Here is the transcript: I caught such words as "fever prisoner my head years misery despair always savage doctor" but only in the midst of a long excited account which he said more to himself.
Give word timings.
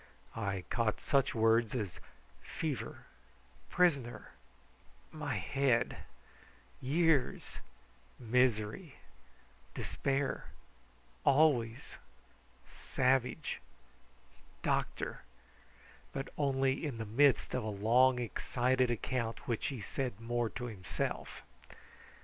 I 0.35 0.63
caught 0.71 0.99
such 0.99 1.35
words 1.35 1.75
as 1.75 1.99
"fever 2.41 3.05
prisoner 3.69 4.31
my 5.11 5.35
head 5.35 5.95
years 6.81 7.59
misery 8.17 8.95
despair 9.75 10.45
always 11.23 11.97
savage 12.67 13.61
doctor" 14.63 15.21
but 16.13 16.29
only 16.35 16.83
in 16.83 16.97
the 16.97 17.05
midst 17.05 17.53
of 17.53 17.63
a 17.63 17.69
long 17.69 18.17
excited 18.17 18.89
account 18.89 19.47
which 19.47 19.67
he 19.67 19.81
said 19.81 20.19
more 20.19 20.49
to 20.49 20.65
himself. 20.65 21.43